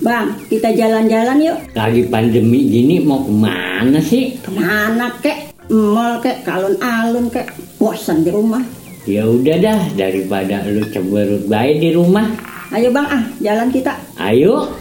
[0.00, 1.58] Bang, kita jalan-jalan yuk.
[1.76, 4.40] Lagi pandemi gini mau ke mana sih?
[4.40, 5.52] Ke mana kek?
[5.68, 7.52] Mall kek, alun-alun kek.
[7.76, 8.64] Bosan di rumah.
[9.04, 12.32] Ya udah dah daripada lu cemberut baik di rumah.
[12.72, 13.92] Ayo bang ah, jalan kita.
[14.16, 14.72] Ayo.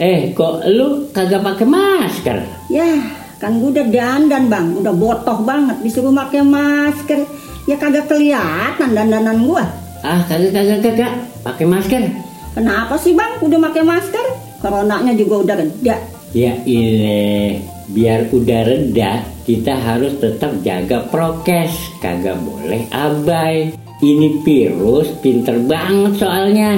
[0.00, 2.38] Eh, kok lu kagak pakai masker?
[2.72, 2.92] Ya,
[3.40, 7.24] kan gue udah dandan bang, udah botoh banget disuruh pakai masker.
[7.70, 9.62] Ya kagak kelihatan dandanan gua.
[10.02, 11.12] Ah, kagak kagak kagak
[11.46, 12.02] pakai masker.
[12.50, 13.38] Kenapa sih bang?
[13.38, 14.26] Udah pakai masker?
[14.58, 15.96] Coronanya juga udah reda.
[16.34, 17.62] Ya ile,
[17.94, 21.94] biar udah reda, kita harus tetap jaga prokes.
[22.02, 23.70] Kagak boleh abai.
[24.02, 26.74] Ini virus pinter banget soalnya.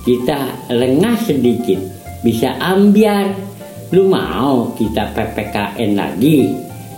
[0.00, 1.76] Kita lengah sedikit,
[2.24, 3.36] bisa ambiar.
[3.92, 6.48] Lu mau kita PPKN lagi?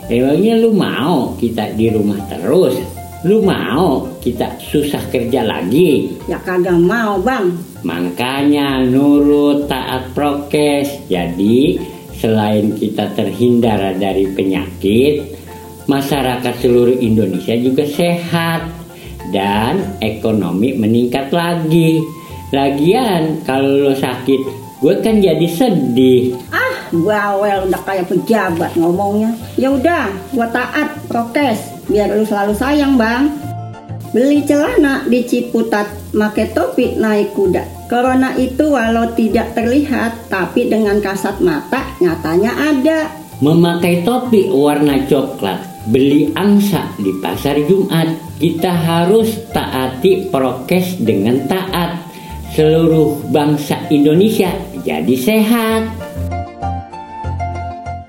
[0.07, 3.03] Emangnya lu mau kita di rumah terus?
[3.25, 6.13] Lu mau kita susah kerja lagi?
[6.29, 7.57] Ya kagak mau bang.
[7.81, 11.09] Makanya nurut taat prokes.
[11.09, 11.81] Jadi
[12.21, 15.41] selain kita terhindar dari penyakit,
[15.89, 18.69] masyarakat seluruh Indonesia juga sehat
[19.33, 22.05] dan ekonomi meningkat lagi.
[22.53, 24.41] Lagian kalau lo sakit,
[24.85, 26.37] gue kan jadi sedih.
[26.53, 29.33] Ah, bawel udah kayak pejabat ngomongnya.
[29.57, 33.31] Ya udah, gua taat prokes biar lu selalu sayang bang.
[34.15, 37.91] Beli celana di Ciputat, make topi naik kuda.
[37.91, 43.11] Corona itu walau tidak terlihat, tapi dengan kasat mata nyatanya ada.
[43.43, 45.59] Memakai topi warna coklat,
[45.91, 48.39] beli angsa di pasar Jumat.
[48.39, 51.99] Kita harus taati prokes dengan taat.
[52.55, 54.55] Seluruh bangsa Indonesia
[54.87, 56.04] jadi sehat.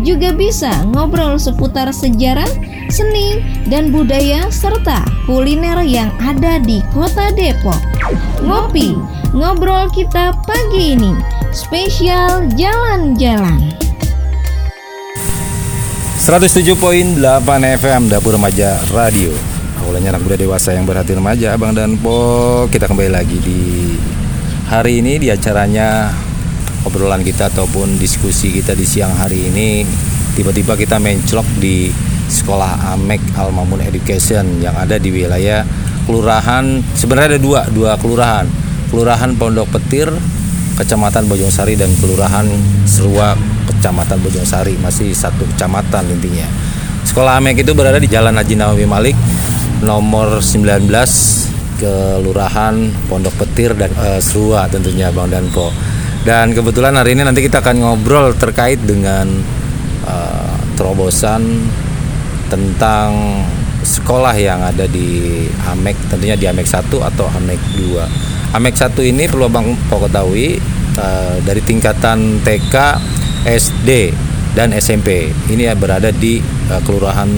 [0.00, 2.48] juga bisa ngobrol seputar sejarah,
[2.88, 7.76] seni, dan budaya serta kuliner yang ada di Kota Depok.
[8.40, 8.96] Ngopi,
[9.36, 11.12] ngobrol kita pagi ini,
[11.52, 13.76] spesial jalan-jalan.
[16.22, 17.18] 107.8
[17.82, 19.34] FM Dapur Remaja Radio.
[19.82, 22.70] Awalnya anak muda dewasa yang berhati remaja, Abang dan Po.
[22.70, 23.60] Kita kembali lagi di
[24.70, 26.14] hari ini di acaranya
[26.86, 29.84] obrolan kita ataupun diskusi kita di siang hari ini.
[30.32, 31.92] Tiba-tiba kita menclok di
[32.32, 35.60] sekolah Amek Almamun Education yang ada di wilayah
[36.08, 38.46] kelurahan sebenarnya ada dua dua kelurahan.
[38.92, 40.12] Kelurahan Pondok Petir
[40.76, 42.44] Kecamatan Bojongsari dan kelurahan
[42.84, 43.36] Serua
[43.68, 44.76] Kecamatan Bojongsari.
[44.80, 46.48] Masih satu kecamatan intinya.
[47.04, 49.16] Sekolah Amek itu berada di Jalan Haji Nawawi Malik
[49.82, 50.86] nomor 19
[51.82, 52.74] kelurahan
[53.10, 55.74] Pondok Petir dan uh, Serua tentunya Bang Danpo
[56.22, 59.26] dan kebetulan hari ini nanti kita akan ngobrol terkait dengan
[60.06, 61.66] uh, terobosan
[62.46, 63.42] tentang
[63.82, 68.54] sekolah yang ada di Amek, tentunya di Amek 1 atau Amek 2.
[68.54, 70.62] Amek 1 ini perlu Bang Pok ketahui
[70.94, 72.74] uh, dari tingkatan TK,
[73.42, 74.14] SD
[74.54, 75.26] dan SMP.
[75.50, 76.38] Ini ya berada di
[76.70, 77.30] uh, Kelurahan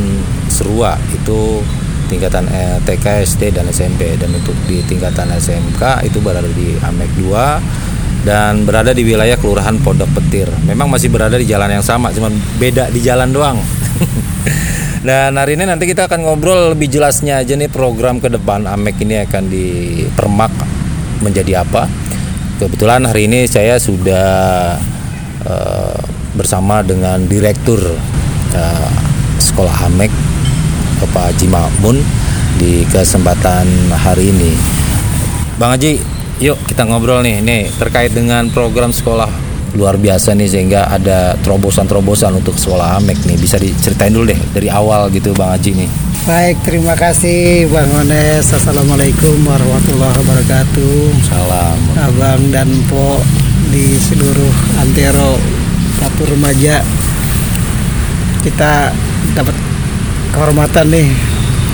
[0.52, 1.64] Serua itu
[2.12, 2.44] tingkatan
[2.84, 7.93] TK, SD dan SMP dan untuk di tingkatan SMK itu berada di Amek 2
[8.24, 10.48] dan berada di wilayah Kelurahan Pondok Petir.
[10.64, 13.60] Memang masih berada di jalan yang sama, cuma beda di jalan doang.
[15.04, 19.04] Dan hari ini nanti kita akan ngobrol lebih jelasnya aja nih program ke depan Amek
[19.04, 20.48] ini akan dipermak
[21.20, 21.84] menjadi apa.
[22.56, 24.24] Kebetulan hari ini saya sudah
[25.44, 26.00] uh,
[26.32, 27.84] bersama dengan direktur
[28.56, 28.90] uh,
[29.36, 30.08] sekolah Amek
[31.04, 32.00] Bapak Haji Makmun
[32.56, 34.56] di kesempatan hari ini.
[35.60, 36.00] Bang Haji,
[36.42, 39.30] yuk kita ngobrol nih, nih terkait dengan program sekolah
[39.74, 43.36] luar biasa nih sehingga ada terobosan-terobosan untuk sekolah Amek nih.
[43.38, 45.90] Bisa diceritain dulu deh dari awal gitu Bang Haji nih.
[46.24, 48.48] Baik, terima kasih Bang Ones.
[48.48, 50.96] Assalamualaikum warahmatullahi wabarakatuh.
[51.26, 51.78] Salam.
[52.00, 53.20] Abang dan Po
[53.68, 55.36] di seluruh antero
[55.98, 56.78] dapur remaja
[58.46, 58.92] kita
[59.34, 59.56] dapat
[60.30, 61.08] kehormatan nih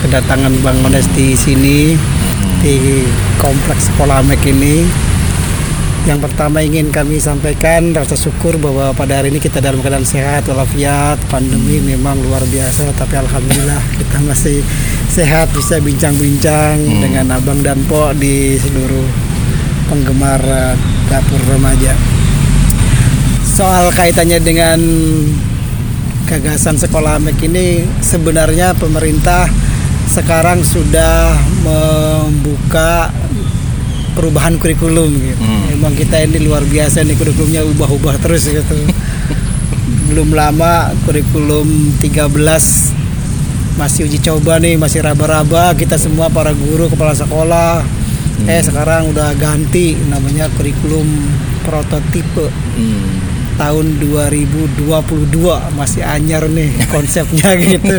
[0.01, 1.93] kedatangan Bang Ones di sini
[2.61, 3.09] di
[3.41, 4.85] kompleks sekolah Amek ini.
[6.01, 10.49] Yang pertama ingin kami sampaikan rasa syukur bahwa pada hari ini kita dalam keadaan sehat
[10.49, 11.17] walafiat.
[11.29, 14.65] Pandemi memang luar biasa tapi alhamdulillah kita masih
[15.09, 19.05] sehat bisa bincang-bincang dengan Abang dan Po di seluruh
[19.89, 20.73] penggemar eh,
[21.09, 21.93] dapur remaja.
[23.45, 24.79] Soal kaitannya dengan
[26.25, 29.45] gagasan sekolah Amek ini sebenarnya pemerintah
[30.11, 31.31] sekarang sudah
[31.63, 33.07] membuka
[34.11, 35.39] perubahan kurikulum gitu.
[35.71, 38.75] Emang kita ini luar biasa nih kurikulumnya ubah-ubah terus gitu.
[40.11, 42.27] Belum lama kurikulum 13
[43.79, 47.79] masih uji coba nih, masih raba-raba kita semua para guru, kepala sekolah.
[48.51, 51.07] Eh sekarang udah ganti namanya kurikulum
[51.63, 53.30] prototipe Hmm.
[53.55, 54.87] Tahun 2022
[55.75, 57.97] masih anyar nih konsepnya gitu.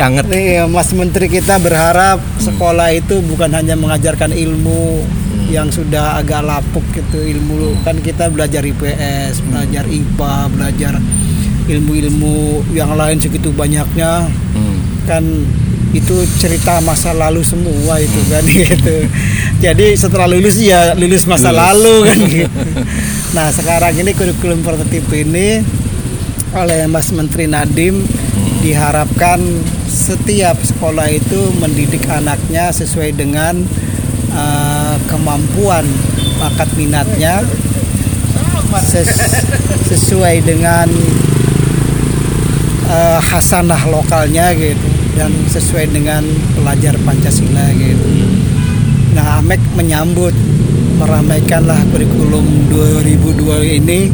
[0.00, 0.26] Anget.
[0.32, 5.04] Nih, Mas Menteri kita berharap sekolah itu bukan hanya mengajarkan ilmu
[5.50, 7.20] yang sudah agak lapuk gitu.
[7.20, 10.94] Ilmu kan kita belajar IPS, belajar IPA, belajar
[11.70, 14.26] ilmu-ilmu yang lain segitu banyaknya.
[14.56, 14.78] Hmm.
[15.08, 15.24] kan
[15.90, 18.96] itu cerita masa lalu semua itu kan gitu.
[19.58, 22.60] Jadi setelah lulus ya lulus masa lalu kan gitu.
[23.34, 25.62] Nah, sekarang ini kurikulum prototipe ini
[26.50, 28.02] oleh Mas Menteri Nadiem
[28.60, 29.38] diharapkan
[29.86, 33.58] setiap sekolah itu mendidik anaknya sesuai dengan
[34.34, 35.86] eh, kemampuan
[36.42, 37.42] bakat minatnya
[38.82, 39.46] ses-
[39.90, 40.86] sesuai dengan
[42.90, 44.89] eh, hasanah lokalnya gitu
[45.20, 46.24] dan sesuai dengan
[46.56, 48.08] pelajar Pancasila gitu.
[49.12, 50.32] Nah, Amek menyambut
[50.96, 54.08] meramaikanlah kurikulum 2002 ini.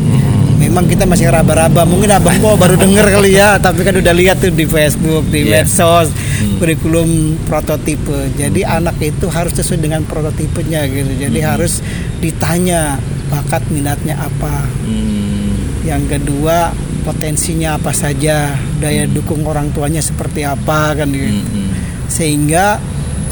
[0.57, 4.43] Memang kita masih raba-raba, mungkin Abang Po baru denger kali ya, tapi kan udah lihat
[4.43, 5.63] tuh di Facebook, di Iya.
[5.63, 6.11] medsos,
[6.59, 8.35] kurikulum prototipe.
[8.35, 11.13] Jadi anak itu harus sesuai dengan prototipenya gitu.
[11.23, 11.85] Jadi harus
[12.19, 12.99] ditanya
[13.31, 14.67] bakat minatnya apa.
[14.83, 15.55] Hmm.
[15.87, 16.75] Yang kedua
[17.07, 21.27] potensinya apa saja, daya dukung orang tuanya seperti apa kan gitu.
[21.27, 21.73] Hmm.
[22.07, 22.79] Sehingga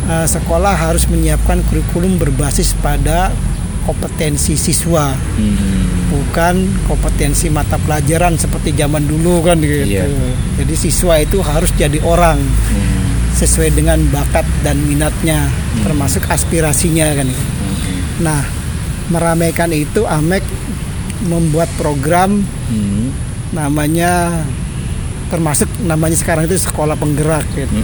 [0.05, 3.33] eh, sekolah harus menyiapkan kurikulum berbasis pada
[3.85, 6.09] kompetensi siswa, Hmm.
[6.09, 6.55] bukan
[6.85, 9.85] kompetensi mata pelajaran seperti zaman dulu kan gitu.
[9.85, 10.09] Iya.
[10.57, 13.05] Jadi siswa itu harus jadi orang Hmm.
[13.37, 15.53] sesuai dengan bakat dan minatnya,
[15.85, 17.29] termasuk aspirasinya kan.
[17.29, 17.45] gitu.
[18.25, 18.41] Nah,
[19.11, 20.41] meramaikan itu Amek
[21.25, 22.41] membuat program
[22.71, 23.13] Hmm.
[23.53, 24.45] namanya
[25.35, 27.75] termasuk namanya sekarang itu sekolah penggerak gitu.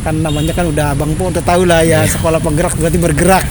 [0.00, 3.44] Kan namanya kan udah abang pun udah tahu lah ya sekolah penggerak berarti bergerak.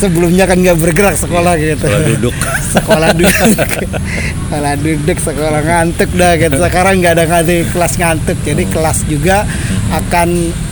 [0.00, 1.84] Sebelumnya kan nggak bergerak sekolah gitu.
[1.84, 2.34] Sekolah duduk.
[2.74, 6.56] sekolah duduk, sekolah duduk, sekolah ngantuk dah gitu.
[6.56, 9.44] Sekarang nggak ada ngantuk kelas ngantuk, jadi kelas juga
[9.92, 10.28] akan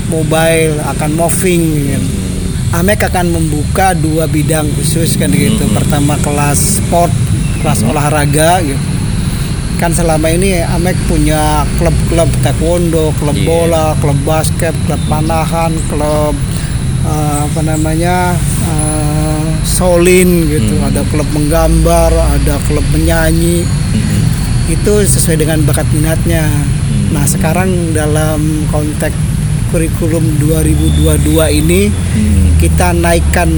[0.08, 1.62] mobile, akan moving.
[1.84, 2.08] Gitu.
[2.72, 5.68] Amek akan membuka dua bidang khusus kan gitu.
[5.76, 7.12] Pertama kelas sport,
[7.60, 8.87] kelas olahraga gitu
[9.78, 13.46] kan selama ini Amek punya klub-klub taekwondo, klub Iya.
[13.46, 16.34] bola, klub basket, klub panahan, klub
[17.06, 18.34] eh, apa namanya
[18.66, 23.62] eh, solin gitu, ada klub menggambar, ada klub menyanyi,
[24.66, 26.44] itu sesuai dengan bakat minatnya.
[27.14, 29.14] Nah sekarang dalam konteks
[29.70, 31.92] kurikulum 2022 ini
[32.58, 33.48] kita naikkan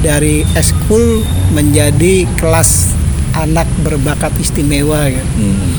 [0.00, 1.20] dari eskul
[1.52, 2.96] menjadi kelas
[3.40, 5.24] anak berbakat istimewa gitu.
[5.38, 5.72] Hmm.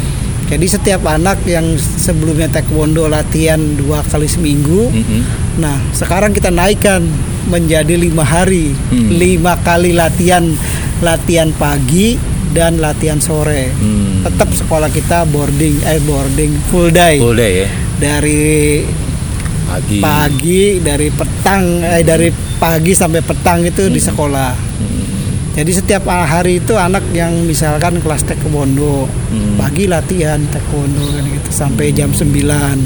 [0.51, 5.23] Jadi setiap anak yang sebelumnya taekwondo latihan dua kali seminggu, Hmm.
[5.55, 7.07] nah sekarang kita naikkan
[7.47, 9.15] menjadi lima hari, Hmm.
[9.15, 10.43] lima kali latihan,
[10.99, 12.19] latihan pagi
[12.51, 13.71] dan latihan sore.
[13.71, 14.27] Hmm.
[14.27, 17.69] Tetap sekolah kita boarding, eh boarding full day Full day ya.
[17.97, 18.83] dari
[19.63, 19.99] Pagi.
[20.03, 22.27] pagi, dari petang, eh dari
[22.59, 24.51] pagi sampai petang itu di sekolah.
[24.51, 25.00] Hmm.
[25.51, 29.59] Jadi setiap hari itu anak yang misalkan kelas taekwondo Hmm.
[29.59, 32.79] pagi latihan taekwondo kan gitu sampai jam 9.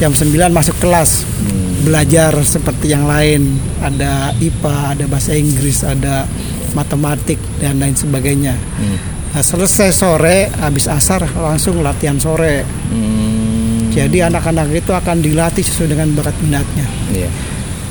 [0.00, 1.84] Jam 9 masuk kelas Hmm.
[1.84, 3.60] belajar seperti yang lain.
[3.84, 6.24] Ada IPA, ada bahasa Inggris, ada
[6.72, 8.56] matematik dan lain sebagainya.
[8.56, 8.96] Hmm.
[9.30, 12.64] Nah, selesai sore habis asar langsung latihan sore.
[12.88, 13.92] Hmm.
[13.92, 16.86] Jadi anak-anak itu akan dilatih sesuai dengan bakat minatnya.
[17.12, 17.28] Iya.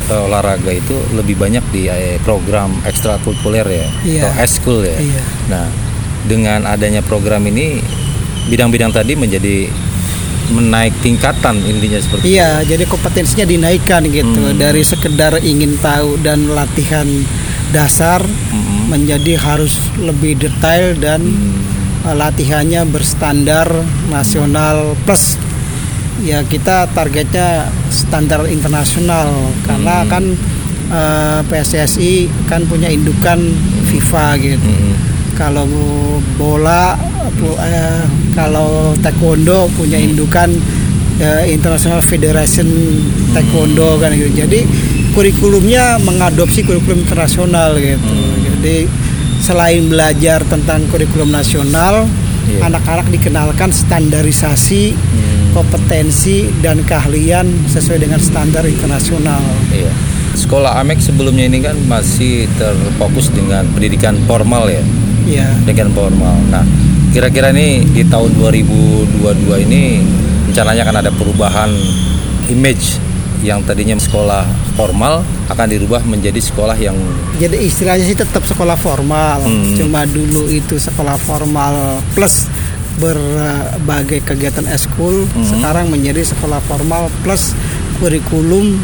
[0.09, 4.21] Eh, olahraga itu lebih banyak di eh, program ekstrakurikuler ya Iya.
[4.25, 4.97] atau eskul ya.
[4.97, 5.21] Iya.
[5.47, 5.65] Nah,
[6.25, 7.77] dengan adanya program ini
[8.49, 9.69] bidang-bidang tadi menjadi
[10.49, 14.57] menaik tingkatan intinya seperti Iya, jadi kompetensinya dinaikkan gitu Hmm.
[14.57, 17.05] dari sekedar ingin tahu dan latihan
[17.69, 18.89] dasar Mm-mm.
[18.89, 21.61] menjadi harus lebih detail dan Hmm.
[22.01, 23.69] uh, latihannya berstandar
[24.09, 25.37] nasional plus
[26.23, 29.31] ya kita targetnya standar internasional
[29.63, 30.09] karena Hmm.
[30.09, 30.23] kan
[30.91, 33.39] uh, PSSI kan punya indukan
[33.89, 34.69] FIFA gitu.
[34.69, 34.95] Mm-mm.
[35.37, 35.63] Kalau
[36.35, 36.99] bola
[37.63, 38.03] eh,
[38.35, 40.51] kalau taekwondo punya indukan
[41.15, 42.67] ya, International Federation
[43.31, 44.35] Taekwondo kan gitu.
[44.35, 44.67] Jadi
[45.15, 48.15] kurikulumnya mengadopsi kurikulum internasional gitu.
[48.59, 48.77] Jadi
[49.39, 52.03] selain belajar tentang kurikulum nasional,
[52.49, 52.65] Iya.
[52.65, 54.97] anak-anak dikenalkan standarisasi
[55.51, 59.41] kompetensi dan keahlian sesuai dengan standar internasional.
[59.69, 59.91] Iya.
[60.29, 64.83] Sekolah Amek sebelumnya ini kan masih terfokus dengan pendidikan formal ya,
[65.25, 66.37] Ya, pendidikan formal.
[66.47, 66.63] Nah,
[67.11, 70.01] kira-kira nih di tahun 2022 ini
[70.47, 71.69] rencananya akan ada perubahan
[72.47, 72.97] image
[73.39, 74.43] yang tadinya sekolah
[74.75, 76.95] formal akan dirubah menjadi sekolah yang
[77.39, 79.79] jadi istilahnya sih tetap sekolah formal, Hmm.
[79.79, 82.51] cuma dulu itu sekolah formal plus
[82.99, 85.43] berbagai kegiatan eskul, Hmm.
[85.47, 87.55] sekarang menjadi sekolah formal plus
[87.97, 88.77] kurikulum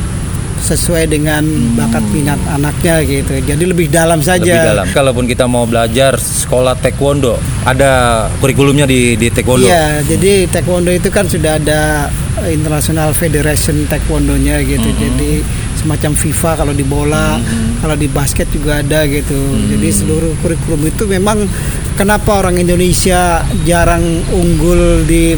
[0.55, 1.43] sesuai dengan
[1.75, 3.38] bakat minat anaknya gitu.
[3.38, 4.41] Jadi lebih dalam saja.
[4.41, 4.86] lebih dalam.
[4.89, 7.36] Kalaupun kita mau belajar sekolah taekwondo,
[7.67, 9.67] ada kurikulumnya di di taekwondo.
[9.67, 12.07] Iya, jadi taekwondo itu kan sudah ada
[12.48, 14.89] International Federation Taekwondonya gitu.
[14.95, 15.43] Jadi
[15.86, 17.38] semacam FIFA kalau di bola,
[17.77, 19.38] kalau di basket juga ada gitu.
[19.70, 21.46] Jadi seluruh kurikulum itu memang
[21.94, 24.01] kenapa orang Indonesia jarang
[24.34, 25.38] unggul di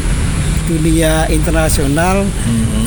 [0.64, 2.24] dunia internasional?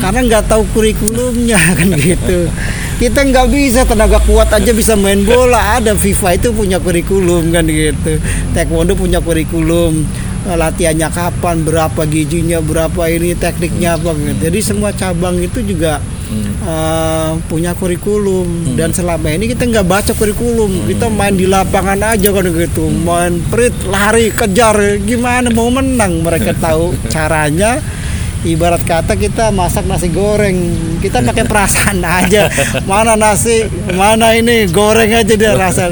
[0.02, 2.50] Karena nggak tahu kurikulumnya kan gitu.
[2.98, 5.78] Kita nggak bisa tenaga kuat aja bisa main bola.
[5.78, 8.18] Ada FIFA itu punya kurikulum kan gitu.
[8.58, 10.02] Taekwondo punya kurikulum.
[10.42, 14.50] Latihannya kapan berapa gizinya berapa ini tekniknya apa gitu.
[14.50, 16.02] jadi semua cabang itu juga
[16.62, 18.74] eh, punya kurikulum.
[18.74, 20.86] Dan selama ini kita nggak baca kurikulum.
[20.86, 22.88] Kita main di lapangan aja kan gitu.
[22.88, 24.74] Main prit lari kejar.
[24.98, 26.20] Gimana mau menang?
[26.20, 27.78] Mereka tahu caranya.
[28.42, 30.58] Ibarat kata kita masak nasi goreng.
[30.98, 32.50] Kita pakai perasaan aja.
[32.82, 33.62] Mana nasi
[33.92, 34.66] mana ini?
[34.66, 35.86] Goreng aja dia rasa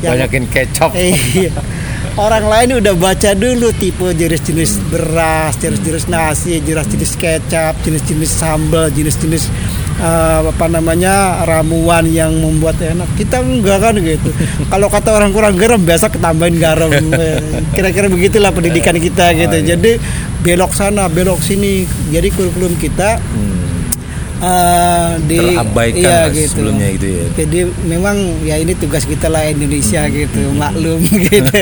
[0.00, 0.90] Yang- Banyakin kecap.
[0.92, 1.52] Iya.
[2.14, 9.50] Orang lain udah baca dulu tipe jenis-jenis beras, jenis-jenis nasi, jenis-jenis kecap, jenis-jenis sambal, jenis-jenis
[9.98, 13.10] eh, apa namanya ramuan yang membuat enak.
[13.18, 14.30] Kita enggak kan gitu.
[14.70, 16.94] Kalau kata orang kurang garam, biasa ketambahin garam.
[16.94, 17.42] Eh,
[17.74, 19.58] Kira-kira begitulah pendidikan kita gitu.
[19.74, 19.98] Jadi
[20.46, 21.82] belok sana, belok sini.
[22.14, 23.18] Jadi kurikulum kita
[24.44, 27.26] eh, di Terabaikan iya, lah sebelumnya gitu ya.
[27.34, 30.12] jadi memang ya ini tugas kita lah Indonesia Hmm.
[30.12, 31.58] gitu maklum gitu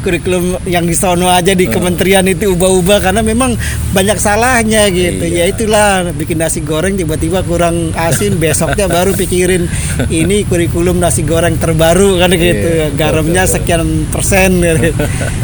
[0.00, 1.60] kurikulum yang di sono aja Hmm.
[1.60, 3.52] di kementerian itu ubah-ubah karena memang
[3.90, 5.44] banyak salahnya gitu Iya.
[5.44, 9.68] ya itulah bikin nasi goreng tiba-tiba kurang asin besoknya baru pikirin
[10.08, 13.54] ini kurikulum nasi goreng terbaru kan gitu Iya, garamnya betul.
[13.54, 14.90] sekian persen gitu.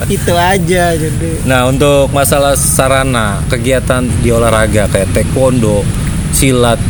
[0.08, 5.84] itu aja jadi Nah, untuk masalah sarana kegiatan di olahraga kayak taekwondo,
[6.30, 6.80] silat,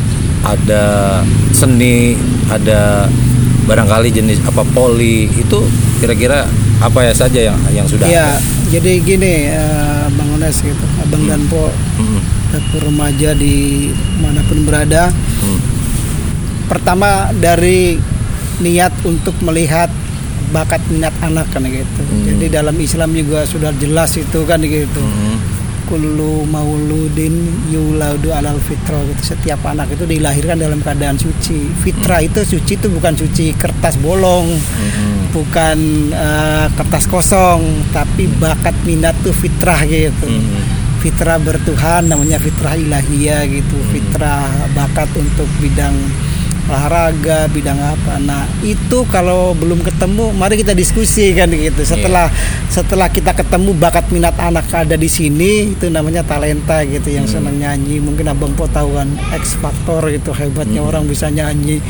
[0.44, 1.20] ada
[1.52, 2.14] seni,
[2.48, 3.06] ada
[3.68, 5.60] barangkali jenis apa poli itu
[6.00, 6.48] kira-kira
[6.80, 8.40] apa ya saja yang yang sudah ya ada?
[8.72, 11.68] jadi gini eh, Bang Ones gitu Abang dan Po
[11.98, 12.22] Hmm,
[12.54, 13.90] dapur remaja di
[14.22, 15.58] mana pun berada hmm,
[16.70, 17.98] pertama dari
[18.62, 19.90] niat untuk melihat
[20.54, 22.02] bakat minat anak kan gitu.
[22.06, 22.24] Hmm.
[22.24, 25.02] Jadi dalam Islam juga sudah jelas itu kan gitu.
[25.02, 25.36] hmm,
[25.88, 27.32] Kullu mauludin
[27.72, 29.34] yuladu alal fitrah gitu.
[29.34, 31.72] Setiap anak itu dilahirkan dalam keadaan suci.
[31.80, 35.78] Fitrah itu suci itu bukan suci kertas bolong, hmm, bukan
[36.12, 41.00] eh, kertas kosong, tapi bakat minat tuh fitrah gitu hmm.
[41.00, 45.94] fitrah bertuhan namanya fitrah ilahiyah gitu fitrah bakat untuk bidang
[46.68, 48.20] olahraga bidang apa.
[48.20, 51.82] Nah itu kalau belum ketemu mari kita diskusi kan gitu.
[51.82, 52.28] Setelah
[52.68, 57.56] setelah kita ketemu bakat minat anak ada di sini itu namanya talenta gitu yang senang
[57.56, 57.98] nyanyi.
[57.98, 61.80] Mungkin abang po tahu kan X Factor itu hebatnya orang bisa nyanyi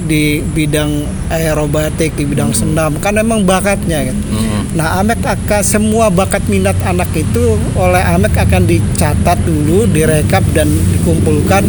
[0.00, 2.96] di bidang aerobatik di bidang senam.
[3.02, 4.22] Kan memang bakatnya gitu.
[4.70, 10.70] Nah, Amek akan semua bakat minat anak itu oleh Amek akan dicatat dulu, direkap dan
[10.70, 11.66] dikumpulkan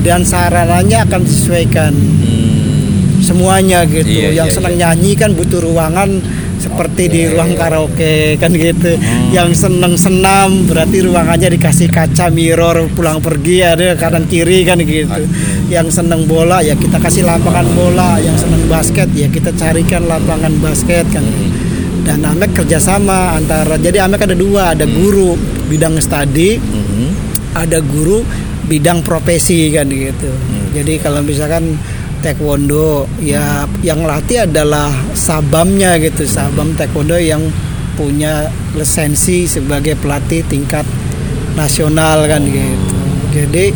[0.00, 1.92] dan sarananya akan disesuaikan
[3.20, 4.08] semuanya gitu.
[4.08, 4.80] Iya, Yang iya, senang iya.
[4.90, 6.10] nyanyi kan butuh ruangan
[6.60, 8.96] seperti di ruang karaoke kan gitu.
[8.96, 9.32] Hmm.
[9.32, 15.24] Yang senang senam berarti ruangannya dikasih kaca mirror pulang pergi ada kanan kiri kan gitu.
[15.72, 20.52] Yang senang bola ya kita kasih lapangan bola, yang senang basket ya kita carikan lapangan
[20.60, 21.24] basket kan.
[22.00, 25.36] Dan Amek kerjasama antara jadi Amek ada dua, ada guru
[25.68, 27.08] bidang studi, hmm.
[27.56, 28.24] ada guru
[28.70, 30.30] bidang profesi kan gitu.
[30.70, 31.74] Jadi kalau misalkan
[32.22, 37.42] taekwondo ya yang latih adalah sabamnya gitu, sabam taekwondo yang
[37.98, 38.46] punya
[38.78, 40.86] lisensi sebagai pelatih tingkat
[41.58, 42.96] nasional kan gitu.
[43.34, 43.74] Jadi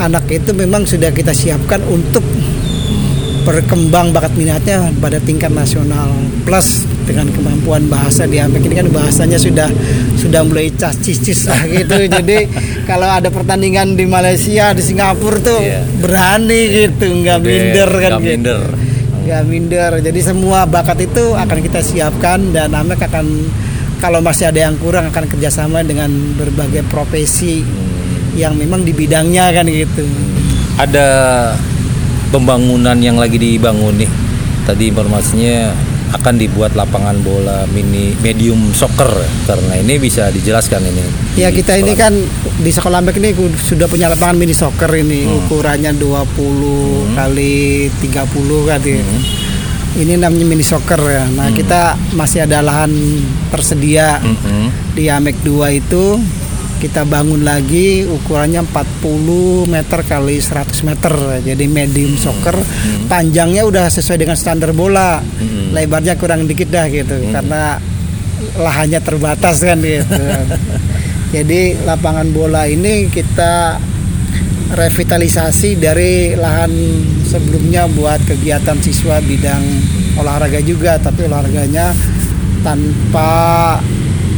[0.00, 2.24] anak itu memang sudah kita siapkan untuk
[3.44, 6.08] berkembang bakat minatnya pada tingkat nasional.
[6.48, 9.66] Plus dengan kemampuan bahasa di Amek ini kan bahasanya sudah
[10.14, 12.06] sudah mulai cas-cis lah gitu.
[12.14, 12.46] Jadi
[12.86, 15.82] kalau ada pertandingan di Malaysia, di Singapura tuh Iya.
[15.98, 18.30] berani gitu, nggak Udah minder kan nggak gitu.
[18.30, 18.62] minder.
[19.26, 19.90] Nggak minder.
[20.00, 23.26] Jadi semua bakat itu akan kita siapkan dan Amek akan
[23.98, 27.60] kalau masih ada yang kurang akan kerjasama dengan berbagai profesi
[28.32, 30.06] yang memang di bidangnya kan gitu.
[30.78, 31.08] Ada
[32.30, 34.10] pembangunan yang lagi dibangun nih.
[34.64, 35.74] Tadi informasinya
[36.10, 39.08] akan dibuat lapangan bola mini medium soccer
[39.46, 41.04] karena ini bisa dijelaskan ini.
[41.38, 42.10] Ya di kita ini kan
[42.58, 45.46] di sekolah Mek ini sudah punya lapangan mini soccer ini Hmm.
[45.46, 48.98] ukurannya 20 kali 30 kan ya.
[48.98, 49.22] Hmm.
[49.90, 51.26] Ini namanya mini soccer ya.
[51.26, 52.94] Nah, kita masih ada lahan
[53.50, 54.94] tersedia Mhm.
[54.94, 56.14] di Amek 2 itu
[56.80, 61.14] kita bangun lagi ukurannya 40 meter kali 100 meter.
[61.44, 62.56] Jadi medium soccer.
[63.04, 65.20] Panjangnya udah sesuai dengan standar bola.
[65.20, 65.76] Mhm.
[65.76, 67.78] lebarnya kurang dikit dah gitu karena
[68.56, 70.08] lahannya terbatas kan gitu.
[71.36, 73.78] Jadi lapangan bola ini kita
[74.74, 76.72] revitalisasi dari lahan
[77.22, 79.62] sebelumnya buat kegiatan siswa bidang
[80.18, 80.98] olahraga juga.
[80.98, 81.94] Tapi olahraganya
[82.66, 83.78] tanpa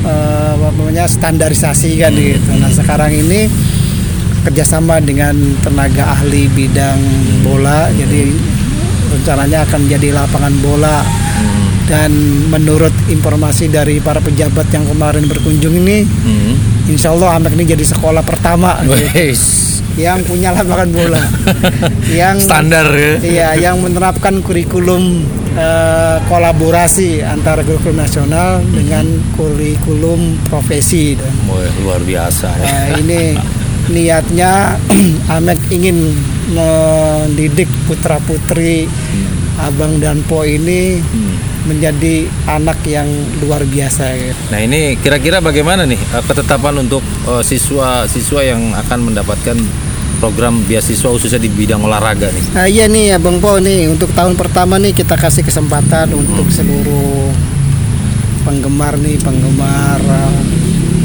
[0.03, 2.51] namanya standarisasi kan gitu.
[2.59, 3.47] Nah sekarang ini
[4.43, 6.99] kerjasama dengan tenaga ahli bidang
[7.47, 8.27] bola jadi
[9.15, 11.07] rencananya akan jadi lapangan bola
[11.87, 12.11] dan
[12.49, 16.55] menurut informasi dari para pejabat yang kemarin berkunjung ini Mhm.
[16.85, 19.43] Insya Allah Amek ini jadi sekolah pertama gitu, Wes.
[19.95, 21.21] yang punya lapangan bola,
[22.21, 23.13] yang Standar ya.
[23.21, 25.23] iya yang menerapkan kurikulum
[25.53, 29.05] eh, kolaborasi antara kurikulum nasional dengan
[29.37, 31.15] kurikulum profesi.
[31.15, 31.33] Dan,
[31.85, 32.65] luar biasa ya.
[32.65, 33.23] eh, ini
[33.93, 34.81] niatnya
[35.39, 36.15] Amek ingin
[36.51, 38.89] mendidik putra putri
[39.61, 40.99] Abang dan Po ini
[41.67, 43.07] menjadi anak yang
[43.43, 44.05] luar biasa.
[44.19, 44.41] gitu.
[44.51, 49.57] Nah ini kira-kira bagaimana nih eh, ketetapan untuk eh, siswa-siswa yang akan mendapatkan
[50.23, 52.45] program beasiswa khususnya di bidang olahraga nih?
[52.55, 57.35] Nah iya nih Abang Po nih untuk tahun pertama nih kita kasih kesempatan untuk seluruh
[58.47, 60.35] penggemar nih penggemar uh,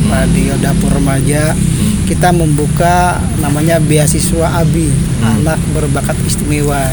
[0.10, 1.58] radio dapur remaja
[2.06, 4.88] kita membuka namanya beasiswa ABI
[5.20, 6.88] anak berbakat istimewa.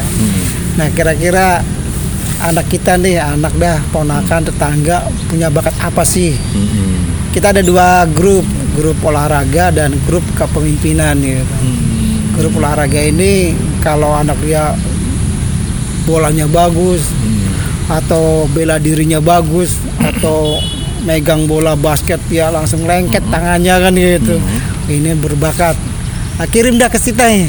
[0.75, 1.63] Nah kira-kira
[2.41, 6.35] anak kita nih anak dah ponakan tetangga punya bakat apa sih?
[6.35, 7.31] Mhm.
[7.31, 8.43] Kita ada dua grup
[8.75, 11.55] grup olahraga dan grup kepemimpinan gitu.
[12.35, 14.75] Grup olahraga ini kalau anak dia
[16.03, 17.07] bolanya bagus
[17.87, 20.59] atau bela dirinya bagus atau
[21.05, 24.35] megang bola basket ya langsung lengket tangannya kan gitu.
[24.91, 25.94] Ini berbakat.
[26.35, 27.47] Nah, kirim dah ke kita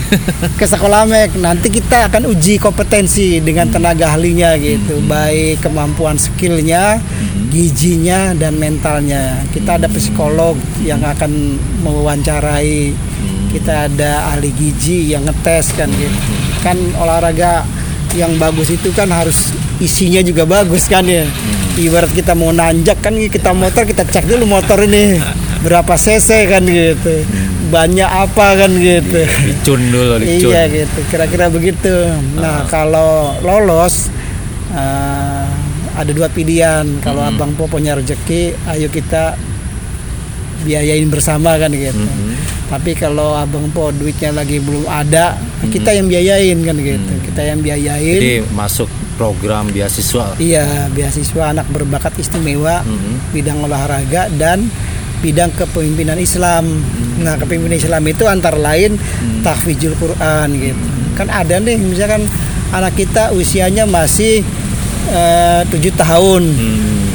[0.54, 1.34] ke sekolah Mek.
[1.42, 7.02] Nanti kita akan uji kompetensi dengan tenaga ahlinya gitu, baik kemampuan skillnya,
[7.50, 9.42] gizinya dan mentalnya.
[9.50, 10.54] Kita ada psikolog
[10.86, 12.94] yang akan mewawancarai,
[13.50, 16.18] kita ada ahli gizi yang ngetes kan gitu.
[16.62, 17.66] Kan olahraga
[18.14, 19.50] yang bagus itu kan harus
[19.82, 21.26] isinya juga bagus kan ya.
[21.74, 25.18] Ibarat kita mau nanjak kan kita motor kita cek dulu motor ini
[25.66, 27.26] berapa cc kan gitu.
[27.66, 29.20] Banyak apa kan gitu.
[29.22, 30.50] Dicun dulu, dicun.
[30.50, 31.94] Iya gitu, kira-kira begitu.
[32.36, 34.06] Nah kalau lolos
[34.70, 35.46] eh,
[35.96, 36.84] ada dua pilihan.
[37.00, 39.34] Kalau abang po punya rezeki, ayo kita
[40.62, 42.04] biayain bersama kan gitu.
[42.66, 47.12] Tapi kalau abang po duitnya lagi belum ada, kita yang biayain kan gitu.
[47.24, 48.18] Kita yang biayain.
[48.18, 50.36] Jadi masuk program beasiswa.
[50.36, 53.32] Iya, beasiswa anak berbakat istimewa Mhm.
[53.32, 54.68] bidang olahraga dan
[55.18, 56.80] bidang kepemimpinan Islam.
[57.18, 59.00] Nah, kepemimpinan Islam itu antara lain
[59.40, 60.84] tahfizul Quran gitu.
[61.14, 62.28] Kan ada nih misalkan
[62.70, 64.44] anak kita usianya masih
[65.08, 66.42] eh, tujuh tahun.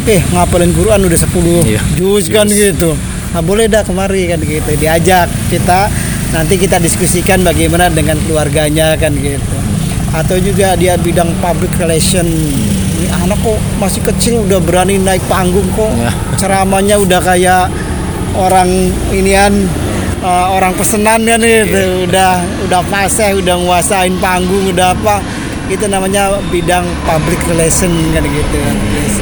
[0.02, 1.82] Eh, ngapalin Quran udah 10 Iya.
[1.94, 2.98] juz kan gitu.
[3.32, 4.72] Nah, boleh dah kemari kan gitu.
[4.76, 5.88] Diajak kita
[6.32, 9.58] nanti kita diskusikan bagaimana dengan keluarganya kan gitu.
[10.12, 12.26] Atau juga dia bidang public relation.
[12.26, 15.88] Ini anak kok masih kecil udah berani naik panggung kok.
[15.96, 16.12] Ya.
[16.36, 17.72] Ceramahnya udah kayak
[18.38, 19.68] orang inian
[20.22, 22.08] eh, orang pesenan kan gitu.
[22.08, 25.24] Udah udah fasih, udah nguasain panggung, udah apa.
[25.72, 28.60] Itu namanya bidang public relation kan gitu.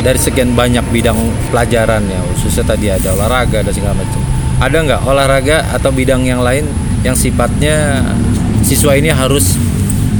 [0.01, 1.17] Dari sekian banyak bidang
[1.53, 4.21] pelajaran ya, khususnya tadi ada olahraga dan segala macam.
[4.59, 6.65] Ada nggak olahraga atau bidang yang lain
[7.05, 8.03] yang sifatnya
[8.65, 9.55] siswa ini harus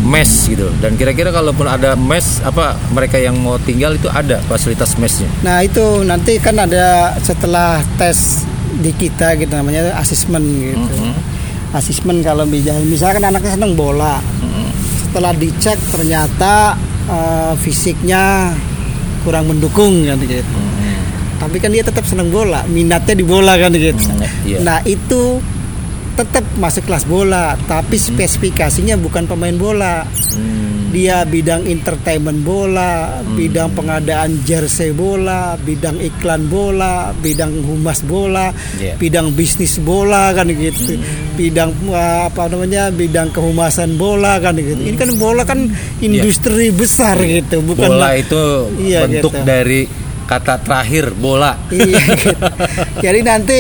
[0.06, 0.70] mes gitu?
[0.80, 5.28] Dan kira-kira kalaupun ada mes, apa mereka yang mau tinggal itu ada fasilitas mesnya?
[5.46, 8.46] Nah itu nanti kan ada setelah tes
[8.78, 10.94] di kita gitu namanya asesmen gitu.
[11.70, 14.22] Asesmen kalau bisa misalkan anaknya seneng bola,
[15.06, 16.78] setelah dicek ternyata
[17.10, 18.54] eh, fisiknya
[19.26, 20.42] kurang mendukung kan gitu.
[20.46, 21.02] Hmm.
[21.40, 23.98] Tapi kan dia tetap senang bola, minatnya di bola kan gitu.
[23.98, 24.58] Hmm, iya.
[24.62, 25.42] Nah itu
[26.20, 30.04] tetap masuk kelas bola, tapi spesifikasinya bukan pemain bola.
[30.04, 30.92] Hmm.
[30.92, 38.50] Dia bidang entertainment bola, bidang pengadaan jersey bola, bidang iklan bola, bidang humas bola,
[38.98, 40.98] bidang bisnis bola kan gitu,
[41.38, 44.82] bidang uh, apa namanya bidang kehumasan bola kan gitu.
[44.82, 45.70] Ini kan bola kan
[46.02, 49.46] industri besar gitu, bukan Bola itu Iya, bentuk gitu.
[49.46, 49.86] dari
[50.26, 51.54] kata terakhir bola.
[51.70, 52.02] Iya.
[52.02, 52.34] gitu.
[53.06, 53.60] Jadi nanti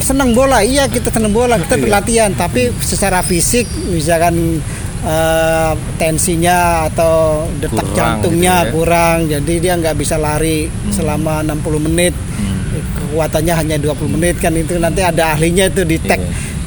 [0.00, 4.62] senang bola, iya kita senang bola, kita berlatihan, tapi secara fisik misalkan
[5.04, 8.72] eh, tensinya atau detak Kurang jantungnya gitu ya.
[8.74, 12.14] kurang, jadi dia nggak bisa lari selama 60 menit,
[13.08, 16.18] kekuatannya hanya 20 menit kan itu nanti ada ahlinya itu di Iya.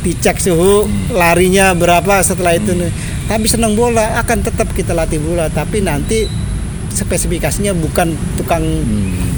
[0.02, 2.74] dicek suhu larinya berapa setelah itu.
[2.74, 2.90] Nih.
[3.30, 6.26] Tapi senang bola akan tetap kita latih bola, tapi nanti
[6.90, 8.66] spesifikasinya bukan tukang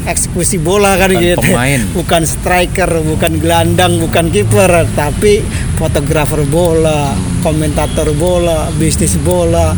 [0.04, 1.40] eksekusi bola kan Bukan gitu.
[1.40, 1.80] pemain.
[1.98, 5.44] Bukan striker, bukan gelandang, bukan kiper, tapi
[5.80, 9.72] fotografer bola, komentator bola, bisnis bola.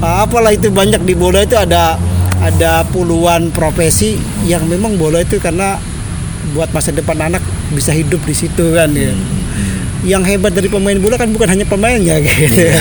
[0.00, 1.96] Apalah itu banyak di bola itu ada
[2.40, 4.16] ada puluhan profesi
[4.48, 5.76] yang memang bola itu karena
[6.56, 7.44] buat masa depan anak
[7.76, 9.12] bisa hidup di situ kan ya.
[10.00, 12.72] Yang hebat dari pemain bola kan bukan hanya pemainnya gitu.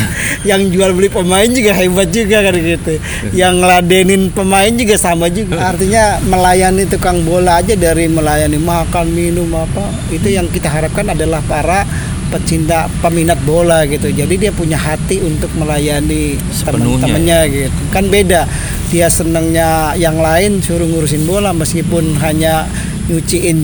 [0.47, 2.93] Yang jual beli pemain juga hebat juga kan gitu.
[3.35, 5.59] Yang ngeladenin pemain juga sama juga.
[5.59, 11.43] Artinya melayani tukang bola aja dari melayani makan, minum apa itu yang kita harapkan adalah
[11.43, 11.83] para
[12.29, 14.13] pecinta peminat bola gitu.
[14.13, 17.81] Jadi dia punya hati untuk melayani teman-temannya gitu.
[17.89, 18.45] Kan beda.
[18.89, 22.69] Dia senangnya yang lain suruh ngurusin bola meskipun hanya
[23.09, 23.59] nyuciin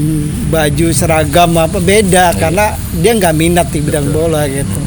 [0.50, 4.82] baju seragam apa beda karena dia nggak minat di bidang bola gitu.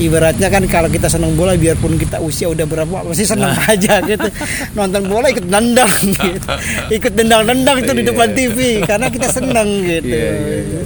[0.00, 4.32] Ibaratnya kan kalau kita senang bola biarpun kita usia udah berapa masih senang aja gitu.
[4.72, 6.48] Nonton bola ikut nendang gitu.
[6.88, 10.16] Ikut nendang-nendang itu di depan TV karena kita senang gitu.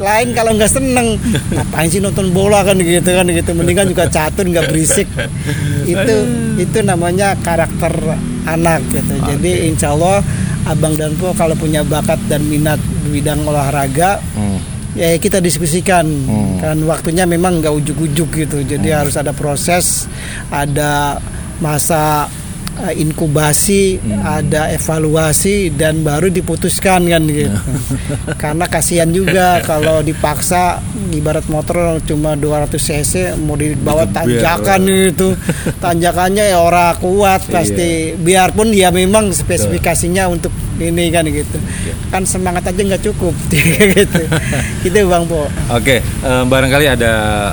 [0.02, 1.14] Lain kalau nggak senang
[1.54, 3.54] ngapain sih nonton bola kan gitu kan gitu.
[3.54, 5.06] Mendingan juga catur nggak berisik.
[5.86, 6.16] Itu
[6.58, 7.94] itu namanya karakter
[8.50, 9.14] anak gitu.
[9.30, 10.26] Jadi insya Allah
[10.64, 14.58] Abang dan Po kalau punya bakat dan minat di bidang olahraga Hmm.
[14.94, 16.56] ya kita diskusikan Hmm.
[16.58, 20.08] kan waktunya memang nggak ujuk-ujuk gitu jadi harus ada proses
[20.48, 21.20] ada
[21.58, 22.26] masa
[22.82, 27.54] eh, inkubasi ada evaluasi dan baru diputuskan kan gitu.
[28.42, 30.82] Karena kasihan juga kalau dipaksa
[31.14, 35.38] ibarat motor cuma 200 cc mau dibawa tanjakan itu.
[35.78, 38.16] Tanjakannya ya orang kuat pasti.
[38.18, 40.50] Biarpun dia memang spesifikasinya untuk
[40.82, 41.58] ini kan gitu.
[42.10, 43.34] Kan semangat aja nggak cukup.
[43.94, 44.22] Gitu.
[44.82, 45.46] Itu bang po.
[45.70, 47.12] Oke, eh, barangkali ada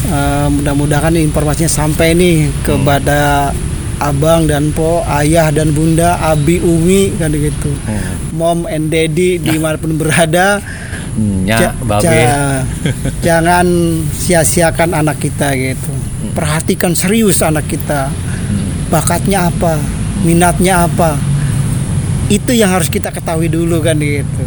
[0.07, 3.51] eh, mudah-mudahan informasinya sampai nih kepada
[4.01, 7.69] abang dan po ayah dan bunda abi umi kan gitu
[8.33, 10.63] mom and daddy di mana pun berada
[11.11, 12.07] Nya, Ja- babe.
[12.07, 12.63] ja-
[13.21, 13.67] jangan
[14.15, 15.91] sia-siakan anak kita gitu.
[16.33, 18.07] Perhatikan serius anak kita.
[18.89, 19.75] Bakatnya apa?
[20.23, 21.19] Minatnya apa?
[22.31, 24.45] Itu yang harus kita ketahui dulu kan gitu.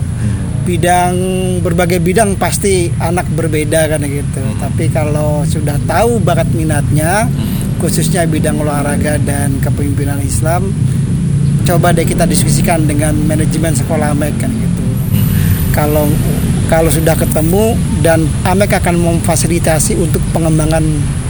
[0.64, 1.14] Bidang
[1.60, 4.44] berbagai bidang pasti anak berbeda kan gitu.
[4.64, 7.28] Tapi kalau sudah tahu bakat minatnya,
[7.84, 10.72] khususnya bidang olahraga dan kepemimpinan Islam,
[11.68, 14.84] coba deh kita diskusikan dengan manajemen sekolah AMEK kan gitu.
[15.76, 16.08] Kalau
[16.72, 20.82] kalau sudah ketemu dan AMEK akan memfasilitasi untuk pengembangan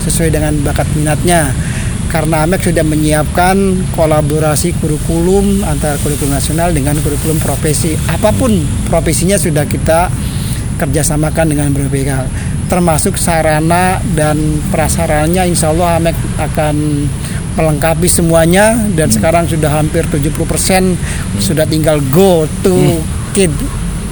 [0.05, 1.49] sesuai dengan bakat minatnya
[2.13, 3.57] karena AMEK sudah menyiapkan
[3.97, 7.97] kolaborasi kurikulum antara kurikulum nasional dengan kurikulum profesi.
[8.05, 8.53] Apa pun
[8.85, 10.13] profesinya sudah kita
[10.77, 12.29] kerjasamakan dengan hal
[12.69, 14.37] termasuk sarana dan
[14.73, 16.75] prasarannya insya Allah AMEK akan
[17.53, 20.33] melengkapi semuanya dan sekarang sudah hampir 70%
[21.37, 22.97] sudah tinggal go to
[23.37, 23.53] kid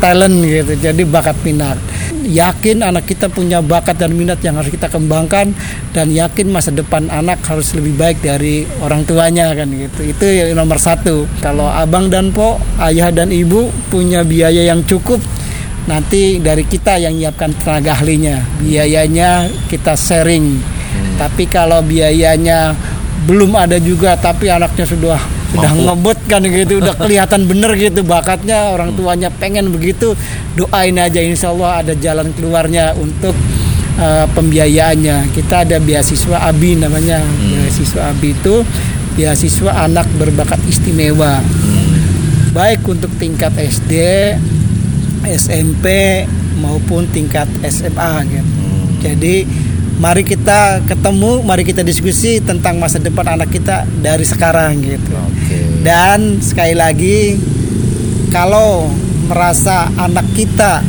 [0.02, 1.78] talent gitu jadi bakat minat.
[2.22, 5.54] Yakin anak kita punya bakat dan minat yang harus kita kembangkan
[5.94, 10.02] dan yakin masa depan anak harus lebih baik dari orang tuanya kan gitu.
[10.10, 11.30] Itu yang nomor satu.
[11.40, 15.22] Kalau abang dan po ayah dan ibu punya biaya yang cukup
[15.86, 18.42] nanti dari kita yang nyiapkan tenaga ahlinya.
[18.62, 20.58] Biayanya kita sharing.
[21.22, 22.74] Tapi kalau biayanya
[23.30, 25.84] belum ada juga tapi anaknya sudah sudah Mampu.
[25.84, 30.16] ngebut kan gitu udah kelihatan bener gitu bakatnya orang tuanya pengen begitu.
[30.56, 33.36] Doain aja insya Allah ada jalan keluarnya untuk
[34.00, 35.36] uh, pembiayaannya.
[35.36, 38.56] Kita ada beasiswa ABI namanya beasiswa ABI itu
[39.20, 41.44] beasiswa anak berbakat istimewa.
[42.56, 43.94] Baik untuk tingkat SD
[45.28, 45.88] SMP
[46.60, 48.64] maupun tingkat SMA gitu.
[49.02, 49.36] Jadi
[50.02, 55.14] mari kita ketemu, mari kita diskusi tentang masa depan anak kita dari sekarang gitu.
[55.14, 55.86] Oke.
[55.86, 57.38] Dan sekali lagi
[58.34, 58.90] kalau
[59.30, 60.82] merasa anak kita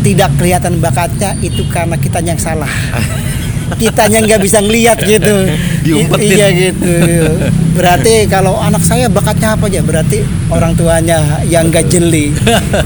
[0.00, 2.72] tidak kelihatan bakatnya itu karena kita yang salah.
[3.82, 5.52] Kitanya nggak bisa ngelihat gitu.
[5.84, 6.38] Diumpetin.
[6.38, 6.96] Iya gitu.
[7.76, 9.82] Berarti kalau anak saya bakatnya apa aja?
[9.82, 12.30] Berarti orang tuanya yang nggak jeli.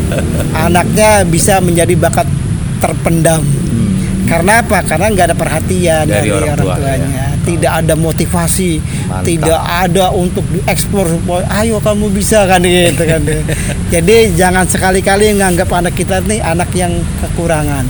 [0.67, 2.27] Anaknya bisa menjadi bakat
[2.81, 3.45] terpendam.
[4.31, 4.79] Karena apa?
[4.87, 6.05] Karena nggak ada perhatian.
[6.07, 7.09] Dari dari, orang orang, tua, tuanya.
[7.11, 7.27] ya.
[7.41, 9.25] Tidak ada motivasi, Mantap.
[9.27, 13.21] tidak ada untuk diekspor supaya ayo kamu bisa kan gitu kan.
[13.93, 17.83] Jadi jangan sekali-kali menganggap anak kita nih anak yang kekurangan.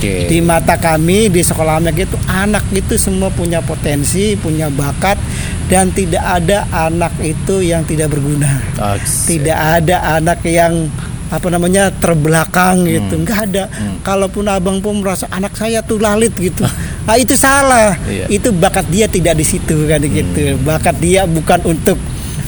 [0.00, 0.30] Oke.
[0.30, 5.18] Di mata kami di sekolah Amek itu anak itu semua punya potensi, punya bakat
[5.66, 8.62] dan tidak ada anak itu yang tidak berguna.
[8.78, 9.36] Oke.
[9.36, 10.86] Tidak ada anak yang
[11.30, 13.64] apa namanya terbelakang gitu, nggak ada.
[14.02, 16.66] Kalaupun abang pun merasa anak saya tuh lalit gitu,
[17.06, 17.94] nah itu salah.
[18.04, 18.26] Iya.
[18.26, 20.58] Itu bakat dia tidak di situ kan gitu.
[20.66, 21.96] Bakat dia bukan untuk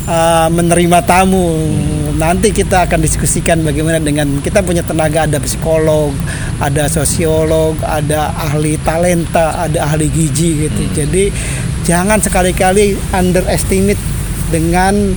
[0.07, 1.55] uh, menerima tamu.
[2.13, 6.13] Nanti kita akan diskusikan bagaimana dengan kita punya tenaga ada psikolog,
[6.61, 10.83] ada sosiolog, ada ahli talenta, ada ahli gizi gitu.
[10.93, 11.33] Jadi
[11.83, 13.99] jangan sekali-kali underestimate
[14.53, 15.17] dengan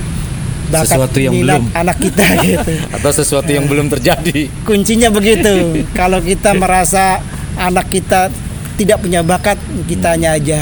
[0.68, 1.64] bakat Sesuatu yang minat belum.
[1.74, 2.72] anak kita gitu.
[2.92, 4.50] Atau sesuatu yang belum terjadi.
[4.62, 5.52] Kuncinya begitu.
[5.98, 7.18] Kalau kita merasa
[7.56, 8.28] anak kita
[8.76, 9.56] tidak punya bakat,
[9.88, 10.60] kitanya aja.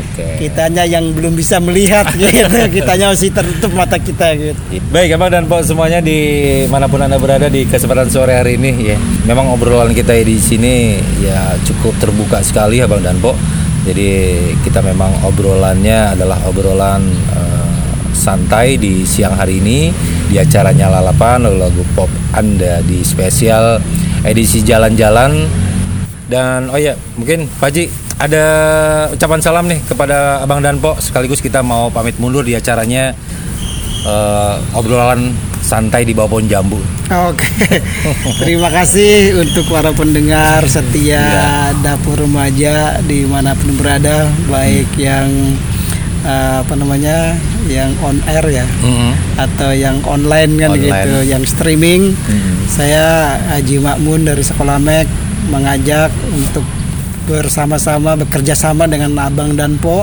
[0.00, 0.40] Oke.
[0.40, 2.56] Kitanya yang belum bisa melihat gitu.
[2.72, 4.56] Kitanya masih tertutup mata kita gitu.
[4.88, 6.16] Baik Abang dan Pok semuanya di
[6.72, 8.96] mana pun anda berada di kesempatan sore hari ini ya.
[9.28, 13.36] Memang obrolan kita di sini ya cukup terbuka sekali Abang dan Pok.
[13.80, 14.08] Jadi
[14.60, 17.00] kita memang obrolannya adalah obrolan
[18.12, 19.94] santai di siang hari ini
[20.30, 23.80] di acaranya Lalapan lalu lagu pop Anda di spesial
[24.22, 25.48] edisi jalan-jalan.
[26.30, 27.84] Dan oh ya mungkin Pak Haji
[28.20, 28.44] ada
[29.10, 31.02] ucapan salam nih kepada Abang dan Pok.
[31.02, 33.10] Sekaligus kita mau pamit mundur di acaranya
[34.06, 36.78] eh, obrolan santai di bawah pohon jambu.
[37.10, 37.82] Oke,
[38.42, 45.26] terima kasih untuk para pendengar setia dapur remaja di mana pun berada, baik yang
[46.20, 47.32] eh, apa namanya,
[47.66, 49.10] yang on air ya, Mhm.
[49.36, 50.84] atau yang online kan Online.
[50.84, 52.12] gitu, yang streaming.
[52.12, 52.52] Mhm.
[52.66, 55.08] Saya Haji Makmun dari Sekolah Mek
[55.48, 56.62] mengajak untuk
[57.24, 60.02] bersama-sama bekerja sama dengan Abang dan Po.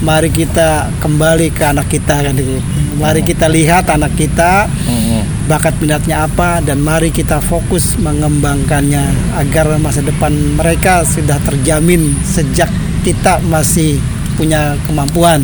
[0.00, 2.58] Mari kita kembali ke anak kita kan gitu.
[2.96, 5.48] Mari kita lihat anak kita Mhm.
[5.52, 9.04] bakat minatnya apa dan mari kita fokus mengembangkannya
[9.36, 12.70] agar masa depan mereka sudah terjamin sejak
[13.04, 14.00] kita masih
[14.42, 15.38] punya kemampuan.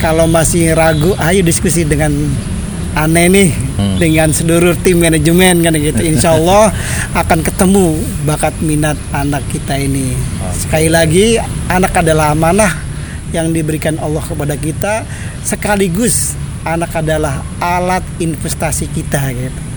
[0.00, 2.08] Kalau masih ragu, ayo diskusi dengan
[2.96, 3.50] aneh nih
[4.00, 6.02] dengan seluruh tim manajemen kan gitu.
[6.16, 6.72] Insya Allah
[7.12, 10.16] akan ketemu bakat minat anak kita ini.
[10.56, 11.36] Sekali lagi,
[11.68, 12.72] anak adalah amanah
[13.36, 15.04] yang diberikan Allah kepada kita
[15.44, 16.32] sekaligus
[16.64, 19.67] anak adalah alat investasi kita gitu.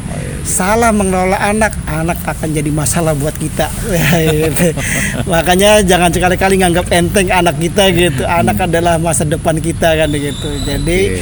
[0.41, 3.69] Salah mengelola anak, anak akan jadi masalah buat kita.
[5.31, 8.25] Makanya jangan sekali-kali nganggap enteng anak kita gitu.
[8.25, 10.49] Anak adalah masa depan kita kan gitu.
[10.65, 11.21] Jadi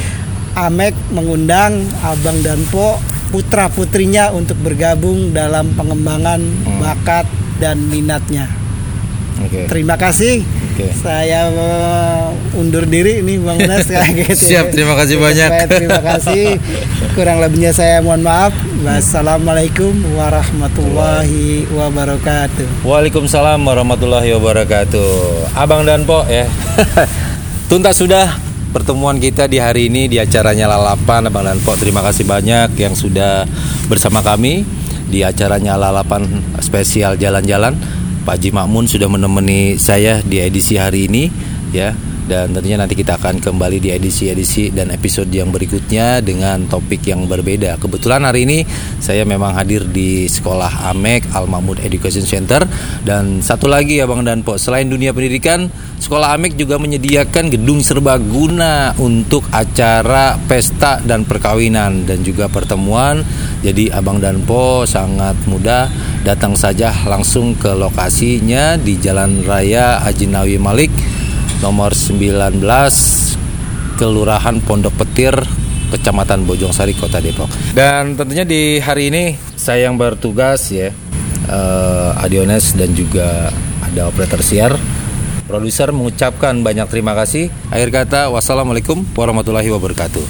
[0.57, 2.97] Amek mengundang Abang dan Po
[3.29, 6.41] putra putrinya untuk bergabung dalam pengembangan
[6.81, 7.29] bakat
[7.61, 8.49] dan minatnya.
[9.45, 9.69] Oke.
[9.69, 10.41] Terima kasih.
[10.79, 10.95] Oke.
[10.95, 14.55] Saya uh, undur diri ini Bang Unas kayak gitu.
[14.55, 15.49] Siap, terima kasih banyak.
[15.67, 16.55] Terima kasih.
[17.19, 18.55] Kurang lebihnya saya mohon maaf.
[18.79, 22.87] Wassalamualaikum warahmatullahi wabarakatuh.
[22.87, 25.51] Waalaikumsalam warahmatullahi wabarakatuh.
[25.51, 26.47] Abang dan Po ya.
[27.69, 28.39] Tuntas sudah
[28.71, 31.75] pertemuan kita di hari ini di acaranya Lalapan Abang dan Po.
[31.75, 33.43] Terima kasih banyak yang sudah
[33.91, 34.63] bersama kami
[35.11, 36.23] di acaranya Lalapan
[36.63, 37.98] spesial jalan-jalan.
[38.27, 41.31] Pak Haji Makmun sudah menemani saya di edisi hari ini
[41.71, 41.95] ya.
[42.29, 47.25] Dan tentunya nanti kita akan kembali di edisi-edisi dan episode yang berikutnya dengan topik yang
[47.25, 47.81] berbeda.
[47.81, 48.61] Kebetulan hari ini
[49.01, 52.61] saya memang hadir di Sekolah Amek Al Mahmud Education Center
[53.01, 58.93] dan satu lagi ya Bang Danpo, selain dunia pendidikan, Sekolah Amek juga menyediakan gedung serbaguna
[59.01, 63.25] untuk acara pesta dan perkawinan dan juga pertemuan.
[63.65, 65.89] Jadi Abang Danpo sangat mudah
[66.21, 70.93] datang saja langsung ke lokasinya di Jalan Raya Haji Nawi Malik
[71.59, 72.59] nomor 19
[73.99, 75.35] Kelurahan Pondok Petir
[75.89, 77.49] Kecamatan Bojongsari Kota Depok.
[77.73, 80.93] Dan tentunya di hari ini saya yang bertugas ya
[81.49, 83.49] uh, Adiones dan juga
[83.83, 84.77] ada operator siar.
[85.49, 87.49] Produser mengucapkan banyak terima kasih.
[87.73, 90.21] Akhir kata wassalamualaikum warahmatullahi wabarakatuh.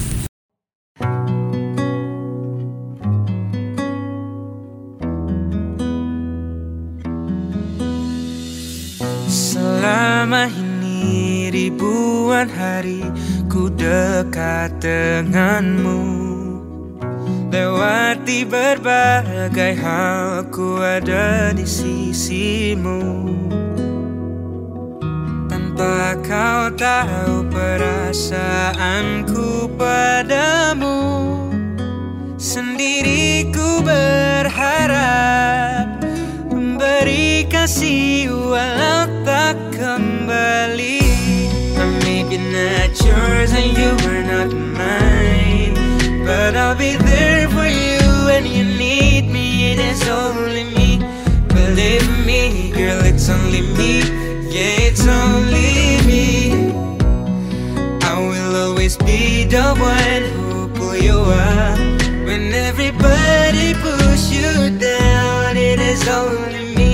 [9.28, 10.69] Selama ini
[11.70, 13.06] ribuan hari
[13.46, 16.02] ku dekat denganmu.
[17.54, 23.30] Lewati berbagai hal ku ada di sisimu.
[25.46, 31.00] Tanpa kau tahu perasaanku padamu
[32.36, 35.88] Sendiri ku berharap
[36.52, 40.99] Memberi kasih walau tak kembali
[42.52, 45.76] not yours and you are not mine.
[46.26, 49.72] But I'll be there for you when you need me.
[49.72, 51.00] It is only me.
[51.48, 54.00] Believe me, girl, it's only me.
[54.50, 56.72] Yeah, it's only me.
[58.02, 61.78] I will always be the one who pull you up.
[62.28, 66.90] When everybody push you down It is only me.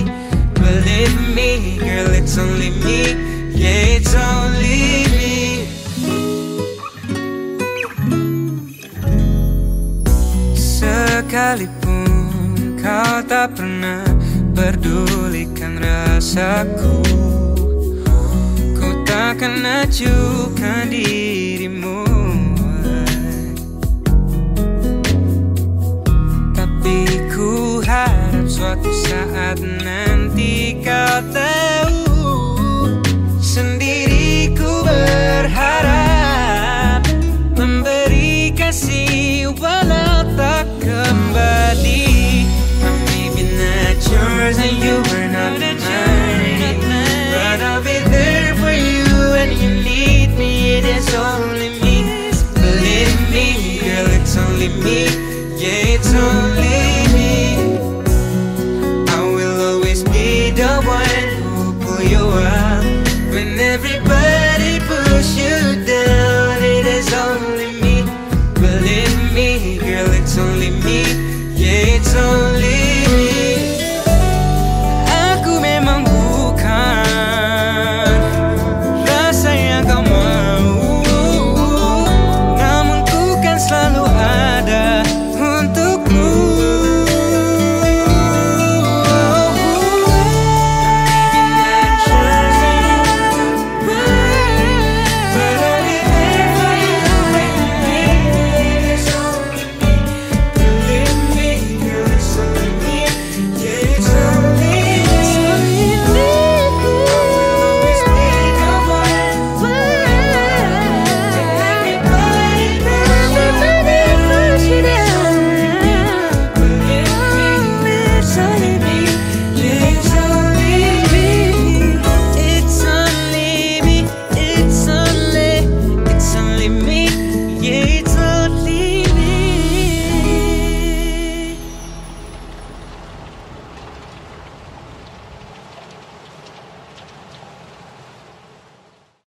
[0.54, 3.00] Believe me, girl, it's only me.
[3.52, 4.55] Yeah, it's only
[11.46, 14.02] Sekalipun kau tak pernah
[14.58, 17.06] pedulikan rasaku.
[18.74, 22.02] Ku takkan acuhkan dirimu
[26.58, 26.98] Tapi
[27.30, 31.22] ku harap suatu saat nanti kau
[44.36, 46.80] yours and you were not mine.
[47.36, 50.76] But I'll be there for you when you need me.
[50.78, 51.96] It is only me,
[52.54, 55.06] believe me Girl, it's only me,
[55.62, 56.55] yeah, it's only me.